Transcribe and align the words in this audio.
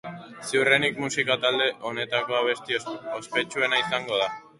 Ziurrenik 0.45 0.95
musika 1.03 1.35
talde 1.43 1.67
honetako 1.89 2.37
abesti 2.39 2.79
ospetsuena 3.19 3.83
izango 3.83 4.19
da. 4.23 4.29